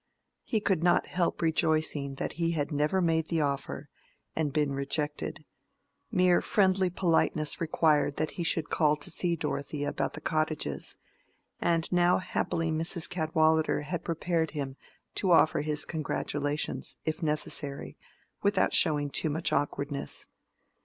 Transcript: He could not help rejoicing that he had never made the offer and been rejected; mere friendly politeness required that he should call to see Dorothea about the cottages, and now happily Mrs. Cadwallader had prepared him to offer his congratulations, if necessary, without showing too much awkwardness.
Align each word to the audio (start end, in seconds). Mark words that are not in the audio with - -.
He 0.41 0.59
could 0.59 0.81
not 0.83 1.05
help 1.05 1.43
rejoicing 1.43 2.15
that 2.15 2.33
he 2.41 2.53
had 2.53 2.71
never 2.71 3.01
made 3.01 3.27
the 3.27 3.41
offer 3.41 3.87
and 4.35 4.51
been 4.51 4.71
rejected; 4.73 5.45
mere 6.11 6.41
friendly 6.41 6.89
politeness 6.89 7.61
required 7.61 8.15
that 8.17 8.31
he 8.31 8.41
should 8.43 8.71
call 8.71 8.95
to 8.95 9.11
see 9.11 9.35
Dorothea 9.35 9.87
about 9.87 10.13
the 10.13 10.19
cottages, 10.21 10.97
and 11.59 11.85
now 11.91 12.17
happily 12.17 12.71
Mrs. 12.71 13.07
Cadwallader 13.07 13.81
had 13.81 14.03
prepared 14.03 14.49
him 14.57 14.75
to 15.13 15.31
offer 15.33 15.61
his 15.61 15.85
congratulations, 15.85 16.97
if 17.05 17.21
necessary, 17.21 17.95
without 18.41 18.73
showing 18.73 19.11
too 19.11 19.29
much 19.29 19.53
awkwardness. 19.53 20.25